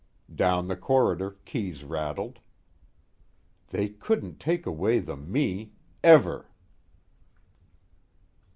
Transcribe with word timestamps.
_Down 0.35 0.67
the 0.67 0.75
corridor, 0.75 1.37
keys 1.45 1.83
rattled. 1.83 2.39
_They 3.71 3.99
couldn't 3.99 4.39
take 4.39 4.65
away 4.65 4.97
the 4.97 5.15
Me. 5.15 5.73
Ever. 6.03 6.49